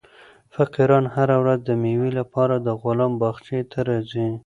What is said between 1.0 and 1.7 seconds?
هره ورځ د